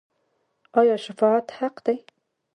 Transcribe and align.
آیا 0.79 0.95
شفاعت 1.05 1.47
حق 1.57 1.75
دی؟ 1.85 1.97